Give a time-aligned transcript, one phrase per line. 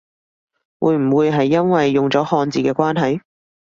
[0.79, 3.21] 會唔會係因為用咗漢字嘅關係？